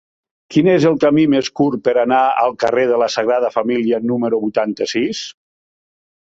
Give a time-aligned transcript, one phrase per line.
[0.53, 4.41] Quin és el camí més curt per anar al carrer de la Sagrada Família número
[4.47, 5.23] vuitanta-sis?